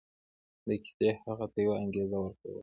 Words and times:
دې 0.65 0.75
کيسې 0.83 1.09
هغه 1.25 1.45
ته 1.51 1.57
يوه 1.65 1.75
انګېزه 1.83 2.17
ورکوله. 2.21 2.59